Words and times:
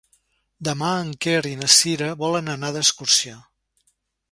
Demà 0.67 0.89
en 1.01 1.11
Quer 1.25 1.35
i 1.51 1.59
na 1.59 1.69
Cira 1.75 2.09
volen 2.23 2.51
anar 2.57 2.73
d'excursió. 2.79 3.39